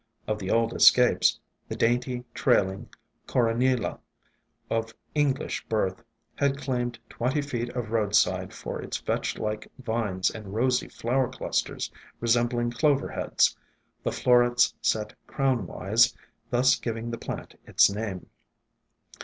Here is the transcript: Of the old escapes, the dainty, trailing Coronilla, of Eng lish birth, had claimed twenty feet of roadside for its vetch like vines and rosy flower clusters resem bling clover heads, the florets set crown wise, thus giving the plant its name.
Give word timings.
Of 0.27 0.39
the 0.39 0.49
old 0.49 0.73
escapes, 0.73 1.39
the 1.67 1.75
dainty, 1.75 2.23
trailing 2.33 2.89
Coronilla, 3.27 3.99
of 4.67 4.95
Eng 5.15 5.35
lish 5.35 5.63
birth, 5.67 6.01
had 6.35 6.57
claimed 6.57 6.97
twenty 7.07 7.43
feet 7.43 7.69
of 7.75 7.91
roadside 7.91 8.51
for 8.51 8.81
its 8.81 8.97
vetch 8.97 9.37
like 9.37 9.67
vines 9.77 10.31
and 10.31 10.55
rosy 10.55 10.87
flower 10.89 11.29
clusters 11.29 11.91
resem 12.19 12.49
bling 12.49 12.71
clover 12.71 13.09
heads, 13.09 13.55
the 14.03 14.11
florets 14.11 14.73
set 14.81 15.13
crown 15.27 15.67
wise, 15.67 16.15
thus 16.49 16.77
giving 16.79 17.11
the 17.11 17.19
plant 17.19 17.53
its 17.67 17.87
name. 17.91 18.25